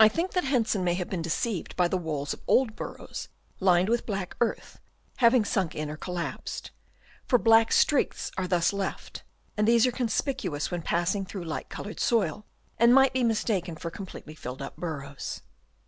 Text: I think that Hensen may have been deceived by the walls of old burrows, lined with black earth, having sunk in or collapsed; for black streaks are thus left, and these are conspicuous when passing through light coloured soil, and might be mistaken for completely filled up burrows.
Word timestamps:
I 0.00 0.08
think 0.08 0.32
that 0.32 0.42
Hensen 0.42 0.82
may 0.82 0.94
have 0.94 1.08
been 1.08 1.22
deceived 1.22 1.76
by 1.76 1.86
the 1.86 1.96
walls 1.96 2.32
of 2.34 2.40
old 2.48 2.74
burrows, 2.74 3.28
lined 3.60 3.88
with 3.88 4.04
black 4.04 4.36
earth, 4.40 4.80
having 5.18 5.44
sunk 5.44 5.72
in 5.72 5.88
or 5.88 5.96
collapsed; 5.96 6.72
for 7.28 7.38
black 7.38 7.70
streaks 7.70 8.32
are 8.36 8.48
thus 8.48 8.72
left, 8.72 9.22
and 9.56 9.68
these 9.68 9.86
are 9.86 9.92
conspicuous 9.92 10.72
when 10.72 10.82
passing 10.82 11.24
through 11.24 11.44
light 11.44 11.68
coloured 11.68 12.00
soil, 12.00 12.44
and 12.76 12.92
might 12.92 13.12
be 13.12 13.22
mistaken 13.22 13.76
for 13.76 13.88
completely 13.88 14.34
filled 14.34 14.60
up 14.62 14.76
burrows. 14.78 15.42